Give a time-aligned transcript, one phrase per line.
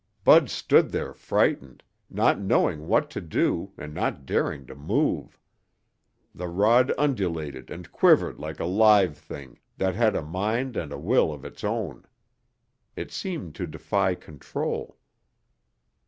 [0.23, 5.37] Bud stood there frightened, not knowing what to do and not daring to move.
[6.33, 10.97] The rod undulated and quivered like a live thing that had a mind and a
[10.97, 12.05] will of its own.
[12.95, 14.97] It seemed to defy control.